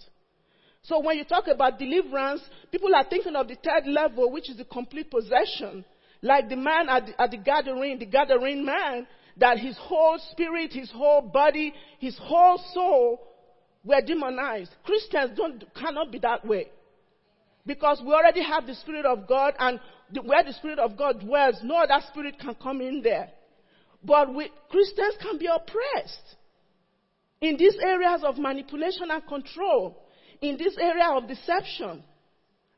[0.85, 4.57] So when you talk about deliverance, people are thinking of the third level, which is
[4.57, 5.85] the complete possession.
[6.22, 9.07] Like the man at the, at the gathering, the Gadarene man,
[9.37, 13.20] that his whole spirit, his whole body, his whole soul
[13.85, 14.70] we're demonized.
[14.85, 16.68] Christians don't, cannot be that way.
[17.66, 19.78] Because we already have the Spirit of God and
[20.11, 23.30] the, where the Spirit of God dwells, no other Spirit can come in there.
[24.03, 26.37] But we, Christians can be oppressed
[27.41, 30.03] in these areas of manipulation and control,
[30.41, 32.03] in this area of deception.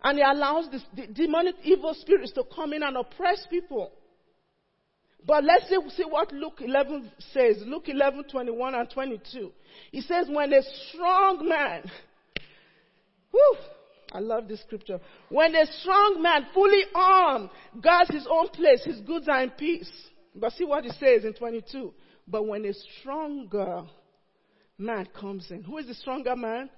[0.02, 3.92] And it allows this, the demonic evil spirits to come in and oppress people.
[5.26, 7.56] But let's see, see what Luke 11 says.
[7.66, 9.52] Luke 11, 21 and 22.
[9.90, 11.90] He says, when a strong man,
[13.32, 13.56] whew,
[14.12, 15.00] I love this scripture.
[15.28, 17.50] When a strong man, fully armed,
[17.82, 19.90] guards his own place, his goods are in peace.
[20.34, 21.92] But see what he says in 22.
[22.28, 23.82] But when a stronger
[24.78, 26.70] man comes in, who is the stronger man?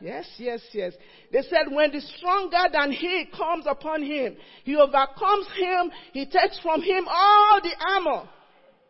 [0.00, 0.92] Yes, yes, yes.
[1.32, 6.58] They said when the stronger than he comes upon him, he overcomes him, he takes
[6.60, 8.28] from him all the armor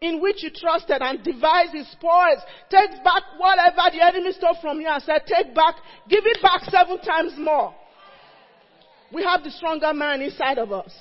[0.00, 2.38] in which he trusted and divides his spoils,
[2.70, 5.76] takes back whatever the enemy stole from you and said, take back,
[6.09, 7.74] give it back seven times more.
[9.12, 10.92] We have the stronger man inside of us.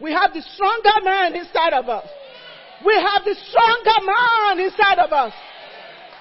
[0.00, 2.08] We have the stronger man inside of us.
[2.84, 5.32] We have the stronger man inside of us.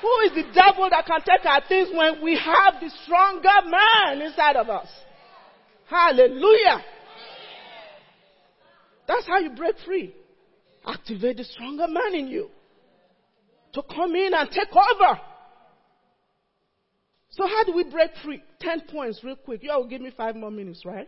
[0.03, 4.21] Who is the devil that can take our things when we have the stronger man
[4.21, 4.89] inside of us?
[5.89, 6.83] Hallelujah.
[9.07, 10.13] That's how you break free.
[10.85, 12.49] Activate the stronger man in you
[13.75, 15.21] to come in and take over.
[17.29, 18.43] So how do we break free?
[18.59, 19.63] Ten points real quick.
[19.63, 21.07] You all will give me five more minutes, right?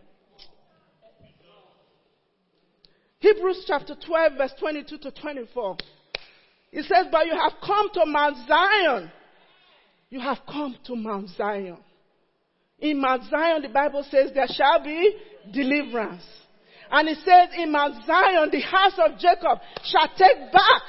[3.18, 5.76] Hebrews chapter 12 verse 22 to 24.
[6.76, 9.10] It says, but you have come to Mount Zion.
[10.10, 11.78] You have come to Mount Zion.
[12.78, 15.16] In Mount Zion, the Bible says there shall be
[15.50, 16.22] deliverance.
[16.90, 20.82] And it says in Mount Zion, the house of Jacob shall take back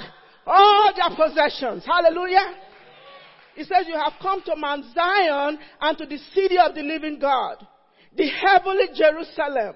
[0.46, 1.86] all their possessions.
[1.86, 2.54] Hallelujah.
[3.56, 7.18] It says you have come to Mount Zion and to the city of the living
[7.18, 7.66] God,
[8.14, 9.76] the heavenly Jerusalem,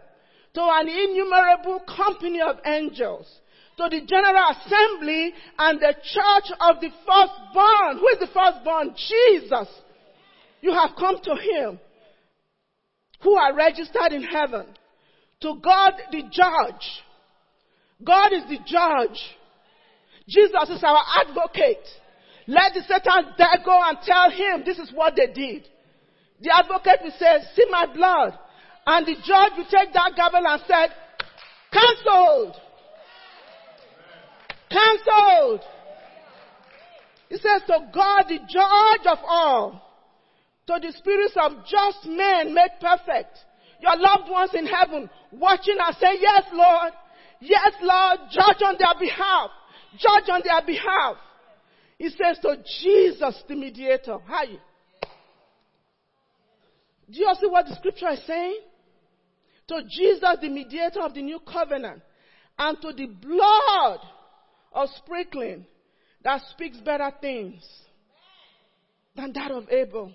[0.56, 3.28] to an innumerable company of angels
[3.78, 7.98] to the general assembly and the church of the firstborn.
[7.98, 8.96] Who is the firstborn?
[8.96, 9.68] Jesus.
[10.62, 11.80] You have come to him
[13.22, 14.66] who are registered in heaven.
[15.42, 17.04] To God the judge.
[18.04, 19.20] God is the judge.
[20.28, 21.86] Jesus is our advocate.
[22.48, 25.68] Let the Satan there go and tell him this is what they did.
[26.42, 28.38] The advocate will say, see my blood.
[28.86, 30.90] And the judge will take that gavel and said,
[31.72, 32.56] cancelled.
[34.72, 35.62] Cancelled.
[37.30, 39.82] He says, to God, the judge of all,
[40.68, 43.38] to the spirits of just men made perfect,
[43.82, 46.94] your loved ones in heaven, watching and say, yes, Lord.
[47.40, 49.50] Yes, Lord, judge on their behalf.
[49.98, 51.18] Judge on their behalf.
[51.98, 54.18] He says to Jesus, the mediator.
[54.28, 54.46] hi.
[57.10, 58.60] Do you see what the scripture is saying?
[59.68, 62.02] To Jesus, the mediator of the new covenant,
[62.58, 64.00] and to the blood
[64.72, 65.66] of sprinkling
[66.24, 67.64] that speaks better things
[69.16, 70.14] than that of Abel.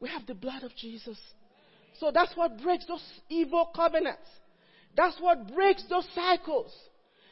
[0.00, 1.18] We have the blood of Jesus.
[1.98, 4.28] So that's what breaks those evil covenants.
[4.96, 6.72] That's what breaks those cycles.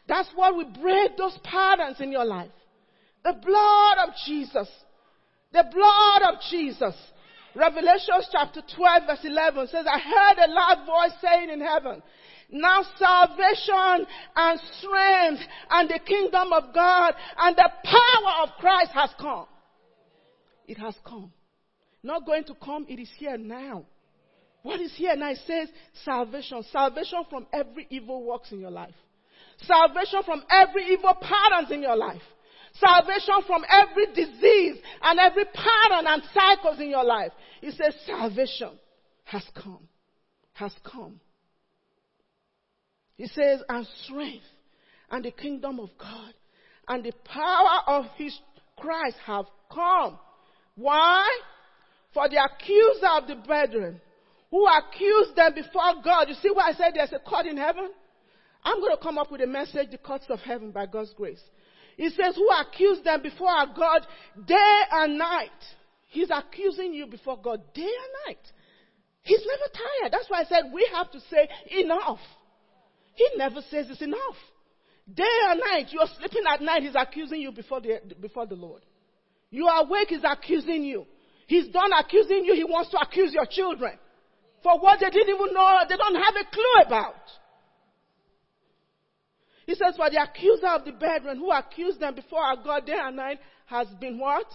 [0.08, 2.50] That's what will break those patterns in your life.
[3.24, 4.68] The blood of Jesus.
[5.52, 6.94] The blood of Jesus.
[7.54, 12.02] Revelation chapter 12 verse 11 says, I heard a loud voice saying in heaven,
[12.50, 19.10] now salvation and strength and the kingdom of God and the power of Christ has
[19.20, 19.46] come.
[20.66, 21.32] It has come.
[22.02, 23.84] Not going to come, it is here now.
[24.62, 25.30] What is here now?
[25.30, 25.68] It says
[26.04, 26.64] salvation.
[26.72, 28.94] Salvation from every evil works in your life.
[29.62, 32.22] Salvation from every evil patterns in your life.
[32.74, 37.32] Salvation from every disease and every pattern and cycles in your life.
[37.62, 38.70] It says salvation
[39.24, 39.88] has come.
[40.54, 41.20] Has come.
[43.16, 44.44] He says, and strength
[45.10, 46.34] and the kingdom of God
[46.88, 48.38] and the power of his
[48.78, 50.18] Christ have come.
[50.74, 51.26] Why?
[52.12, 54.00] For the accuser of the brethren
[54.50, 56.28] who accused them before God.
[56.28, 57.90] You see why I said there's a court in heaven?
[58.62, 61.42] I'm going to come up with a message, the courts of heaven by God's grace.
[61.96, 64.06] He says, who accused them before our God
[64.46, 65.50] day and night.
[66.08, 68.52] He's accusing you before God day and night.
[69.22, 70.12] He's never tired.
[70.12, 71.48] That's why I said we have to say
[71.80, 72.20] enough.
[73.16, 74.36] He never says it's enough.
[75.12, 78.82] Day and night, you're sleeping at night, he's accusing you before the, before the Lord.
[79.50, 81.06] You are awake, he's accusing you.
[81.46, 83.98] He's done accusing you, he wants to accuse your children.
[84.62, 87.14] For what they didn't even know, they don't have a clue about.
[89.64, 92.96] He says, for the accuser of the brethren who accused them before our God day
[92.96, 94.46] and night has been what?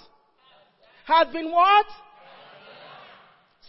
[1.05, 1.85] has been what?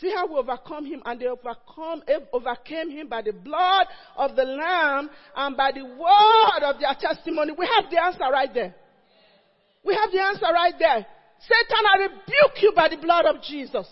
[0.02, 3.86] See how we overcome him and they overcome, eh, overcame him by the blood
[4.16, 7.52] of the lamb and by the word of their testimony.
[7.56, 8.74] We have the answer right there.
[9.84, 11.06] We have the answer right there.
[11.38, 13.86] Satan, I rebuke you by the blood of Jesus.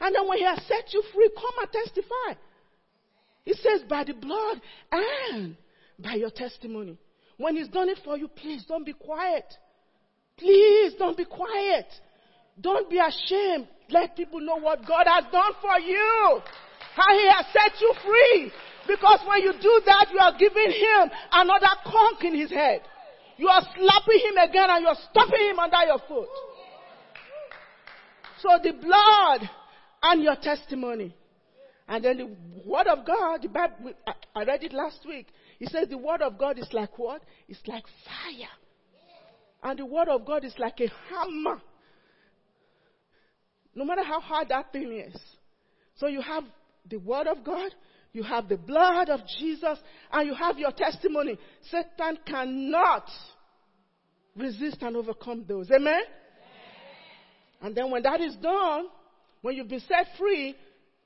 [0.00, 2.40] And then when he has set you free, come and testify.
[3.44, 4.58] He says, by the blood
[4.90, 5.54] and
[5.98, 6.96] by your testimony.
[7.36, 9.44] When he's done it for you, please don't be quiet.
[10.38, 11.86] Please don't be quiet.
[12.60, 13.68] Don't be ashamed.
[13.88, 16.40] Let people know what God has done for you.
[16.94, 18.52] How he has set you free.
[18.88, 22.80] Because when you do that, you are giving him another conk in his head.
[23.36, 26.28] You are slapping him again and you are stopping him under your foot.
[28.40, 29.48] So the blood
[30.02, 31.14] and your testimony.
[31.88, 33.92] And then the word of God, the Bible,
[34.34, 35.28] I read it last week.
[35.58, 37.22] He says the word of God is like what?
[37.48, 38.48] It's like fire.
[39.62, 41.60] And the word of God is like a hammer.
[43.76, 45.20] No matter how hard that thing is.
[45.96, 46.44] So you have
[46.88, 47.70] the word of God,
[48.12, 49.78] you have the blood of Jesus,
[50.10, 51.38] and you have your testimony.
[51.70, 53.08] Satan cannot
[54.34, 55.70] resist and overcome those.
[55.70, 55.92] Amen?
[55.92, 56.02] Amen?
[57.60, 58.86] And then when that is done,
[59.42, 60.56] when you've been set free,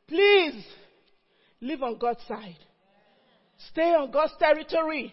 [0.06, 0.64] please
[1.60, 2.58] live on God's side.
[3.72, 5.12] Stay on God's territory.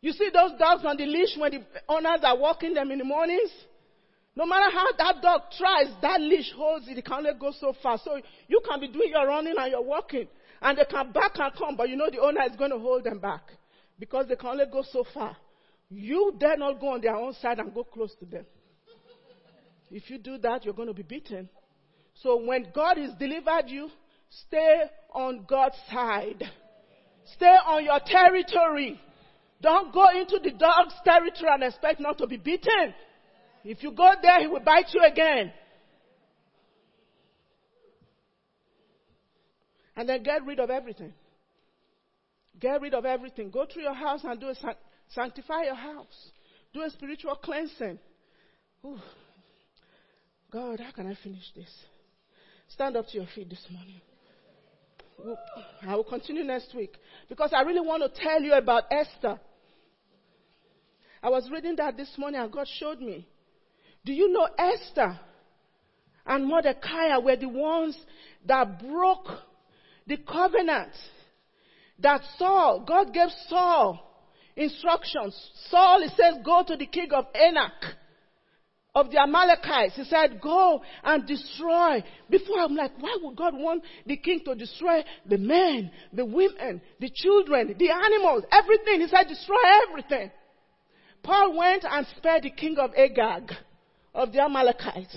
[0.00, 3.04] You see those dogs on the leash when the owners are walking them in the
[3.04, 3.50] mornings?
[4.36, 6.98] No matter how that dog tries, that leash holds it.
[6.98, 7.98] It can only go so far.
[8.02, 8.18] So
[8.48, 10.26] you can be doing your running and your walking.
[10.60, 13.04] And they can back and come, but you know the owner is going to hold
[13.04, 13.42] them back.
[13.98, 15.36] Because they can only go so far.
[15.88, 18.44] You dare not go on their own side and go close to them.
[19.90, 21.48] If you do that, you're going to be beaten.
[22.14, 23.88] So when God has delivered you,
[24.28, 24.82] stay
[25.12, 26.42] on God's side.
[27.36, 29.00] Stay on your territory.
[29.60, 32.94] Don't go into the dog's territory and expect not to be beaten.
[33.64, 35.52] If you go there, he will bite you again.
[39.96, 41.14] And then get rid of everything.
[42.60, 43.50] Get rid of everything.
[43.50, 44.54] Go to your house and do a
[45.08, 46.30] sanctify your house.
[46.72, 47.98] Do a spiritual cleansing.
[50.52, 51.70] God, how can I finish this?
[52.68, 54.00] Stand up to your feet this morning.
[55.86, 56.96] I will continue next week
[57.28, 59.40] because I really want to tell you about Esther.
[61.22, 63.26] I was reading that this morning and God showed me.
[64.04, 65.18] Do you know Esther
[66.26, 67.96] and Mordecai were the ones
[68.46, 69.28] that broke
[70.06, 70.92] the covenant
[71.98, 74.00] that Saul, God gave Saul
[74.56, 75.34] instructions.
[75.70, 77.96] Saul, he says, go to the king of Agag
[78.94, 79.96] of the Amalekites.
[79.96, 82.04] He said, go and destroy.
[82.30, 86.80] Before I'm like, why would God want the king to destroy the men, the women,
[87.00, 89.00] the children, the animals, everything?
[89.00, 89.56] He said, destroy
[89.88, 90.30] everything.
[91.22, 93.50] Saul went and spared the king of Agag
[94.14, 95.16] of the Amalekites.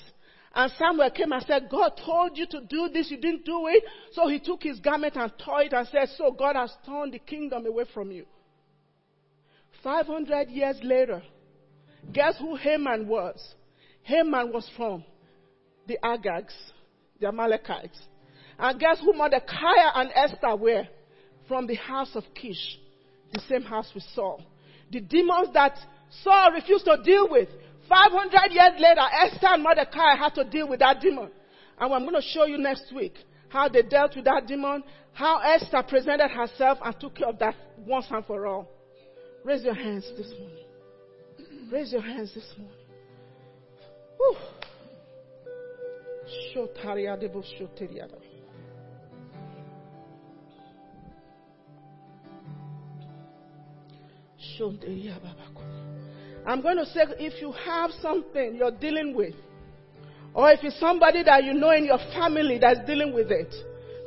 [0.54, 3.84] And Samuel came and said, God told you to do this, you didn't do it.
[4.14, 7.20] So he took his garment and tore it and said, so God has torn the
[7.20, 8.26] kingdom away from you.
[9.84, 11.22] 500 years later,
[12.12, 13.54] guess who Haman was?
[14.02, 15.04] Haman was from
[15.86, 16.56] the Agags,
[17.20, 18.00] the Amalekites.
[18.58, 20.88] And guess who Mordecai and Esther were?
[21.48, 22.80] From the house of Kish,
[23.32, 24.38] the same house we saw.
[24.91, 25.78] The demons that
[26.24, 27.50] Saul refused to deal with.
[27.88, 31.30] 500 years later, Esther and Mordecai had to deal with that demon.
[31.80, 33.14] And I'm going to show you next week
[33.50, 34.84] how they dealt with that demon,
[35.14, 38.68] how Esther presented herself and took care of that once and for all.
[39.44, 40.66] Raise your hands this morning.
[41.72, 42.76] Raise your hands this morning.
[56.48, 59.36] I'm going to say if you have something you're dealing with,
[60.34, 63.54] or if it's somebody that you know in your family that's dealing with it,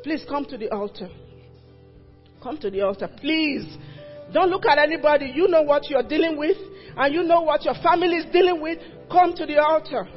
[0.03, 1.11] please come to the altar.
[2.43, 3.77] Come to the altar, please.
[4.33, 5.31] Don't look at anybody.
[5.35, 6.57] You know what you're dealing with,
[6.97, 8.79] and you know what your family is dealing with.
[9.13, 10.09] Come to the altar.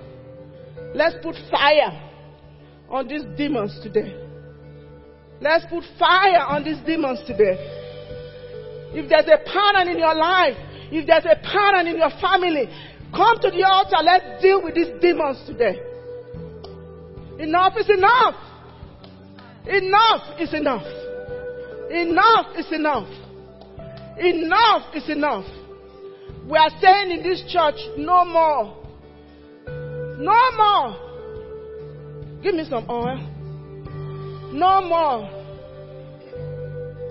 [0.95, 2.09] Let's put fire
[2.89, 4.15] on these demons today.
[5.41, 7.57] Let's put fire on these demons today.
[8.95, 10.55] If there's a pattern in your life,
[10.91, 12.67] if there's a pattern in your family,
[13.15, 13.97] come to the altar.
[14.03, 15.79] Let's deal with these demons today.
[17.39, 18.35] Enough is enough.
[19.65, 20.85] Enough is enough.
[21.89, 23.09] Enough is enough.
[24.19, 25.45] Enough is enough.
[26.47, 28.83] We are saying in this church, no more.
[30.19, 30.95] No more.
[32.43, 33.17] Give me some oil.
[34.53, 35.29] No more.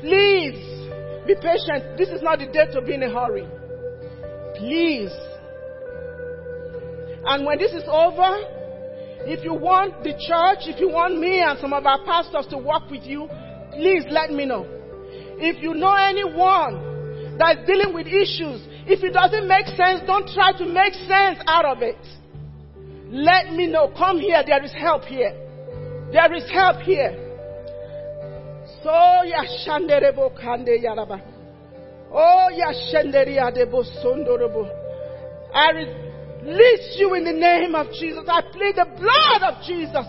[0.00, 0.88] Please
[1.26, 1.96] be patient.
[1.96, 3.46] This is not the day to be in a hurry.
[4.62, 5.10] Please.
[7.26, 8.30] And when this is over,
[9.26, 12.58] if you want the church, if you want me and some of our pastors to
[12.58, 13.26] work with you,
[13.72, 14.64] please let me know.
[15.42, 20.52] If you know anyone that's dealing with issues, if it doesn't make sense, don't try
[20.52, 21.98] to make sense out of it.
[23.10, 23.92] Let me know.
[23.98, 24.44] Come here.
[24.46, 25.34] There is help here.
[26.12, 27.18] There is help here.
[28.84, 28.94] So
[29.26, 31.31] yashanderebo kande yaraba.
[32.14, 34.68] Oh yashanderia debo sondorobo.
[35.54, 35.70] I
[36.42, 38.24] release you in the name of Jesus.
[38.28, 40.06] I plead the blood of Jesus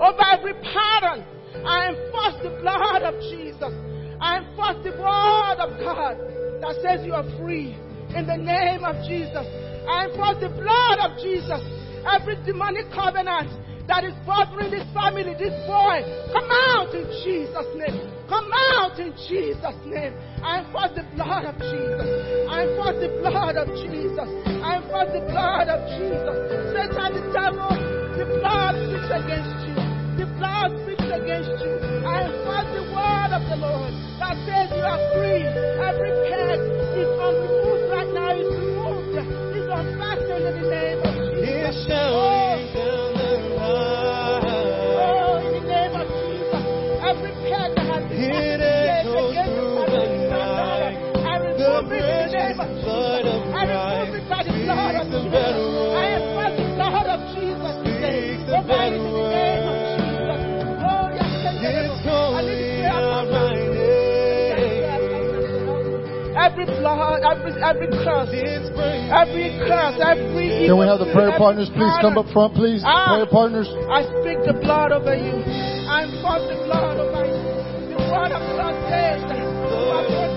[0.00, 1.24] over every pattern.
[1.64, 3.72] I enforce the blood of Jesus.
[4.20, 6.16] I enforce the word of God
[6.60, 7.76] that says you are free
[8.16, 9.44] in the name of Jesus.
[9.88, 11.60] I enforce the blood of Jesus.
[12.08, 13.52] Every demonic covenant
[13.86, 16.00] that is bothering this family, this boy,
[16.32, 18.00] come out in Jesus' name.
[18.28, 20.16] Come out in Jesus' name.
[20.40, 22.08] I enforce the blood of Jesus.
[22.48, 24.28] I enforce the blood of Jesus.
[24.64, 26.36] I enforce the blood of Jesus.
[26.72, 27.68] Satan, the devil,
[28.16, 29.76] the blood speaks against you.
[30.16, 31.76] The blood speaks against you.
[32.08, 35.44] I enforce the word of the Lord that says you are free.
[35.44, 36.56] Every peg
[36.96, 38.32] is unremoved right now.
[38.32, 39.12] It's removed.
[39.52, 41.84] It's unfastened in the name of Jesus.
[41.92, 43.13] Oh.
[66.64, 70.66] Every blood, every every curse, every curse, every.
[70.66, 72.82] Can we have the prayer partners please come up front, please?
[72.84, 73.68] Ah, prayer partners.
[73.90, 75.44] I speak the blood over you.
[75.88, 77.40] I enforce the blood over you.
[77.92, 79.43] The word of God says